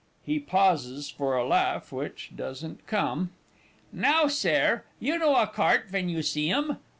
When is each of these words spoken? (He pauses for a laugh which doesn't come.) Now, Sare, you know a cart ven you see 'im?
(He 0.25 0.39
pauses 0.39 1.11
for 1.11 1.35
a 1.37 1.45
laugh 1.45 1.91
which 1.91 2.31
doesn't 2.35 2.87
come.) 2.87 3.29
Now, 3.93 4.25
Sare, 4.25 4.83
you 4.99 5.19
know 5.19 5.35
a 5.35 5.45
cart 5.45 5.89
ven 5.89 6.09
you 6.09 6.23
see 6.23 6.49
'im? 6.49 6.77